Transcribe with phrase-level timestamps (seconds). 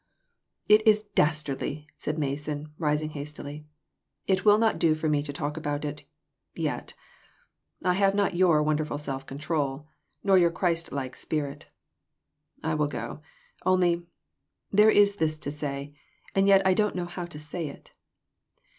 [0.67, 2.19] "It is dastardly!" said Mr.
[2.19, 3.67] Mason, rising hastily."
[4.25, 6.05] It will not do for me to talk about it,
[6.55, 6.95] yet;
[7.83, 9.85] I have not your wonderful self control,
[10.23, 11.67] nor your Christ like spirit.
[12.63, 13.21] I will go;
[13.63, 14.07] only
[14.71, 15.93] there is this to say,
[16.33, 17.91] and yet I don't know how to say it.